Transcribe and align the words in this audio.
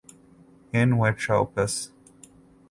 In 0.73 0.97
which 0.97 1.29
opus? 1.29 1.91